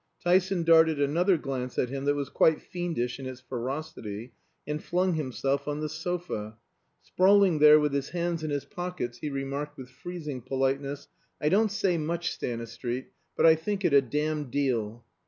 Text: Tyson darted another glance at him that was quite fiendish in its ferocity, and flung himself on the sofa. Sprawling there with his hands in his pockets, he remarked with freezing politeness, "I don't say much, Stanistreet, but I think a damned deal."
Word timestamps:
Tyson 0.23 0.63
darted 0.63 0.99
another 0.99 1.37
glance 1.37 1.77
at 1.77 1.89
him 1.89 2.05
that 2.05 2.15
was 2.15 2.27
quite 2.27 2.59
fiendish 2.59 3.19
in 3.19 3.27
its 3.27 3.39
ferocity, 3.39 4.33
and 4.65 4.83
flung 4.83 5.13
himself 5.13 5.67
on 5.67 5.79
the 5.79 5.87
sofa. 5.87 6.57
Sprawling 7.03 7.59
there 7.59 7.79
with 7.79 7.93
his 7.93 8.09
hands 8.09 8.43
in 8.43 8.49
his 8.49 8.65
pockets, 8.65 9.19
he 9.19 9.29
remarked 9.29 9.77
with 9.77 9.91
freezing 9.91 10.41
politeness, 10.41 11.07
"I 11.39 11.49
don't 11.49 11.69
say 11.71 11.99
much, 11.99 12.31
Stanistreet, 12.31 13.11
but 13.37 13.45
I 13.45 13.53
think 13.53 13.83
a 13.83 14.01
damned 14.01 14.49
deal." 14.49 15.05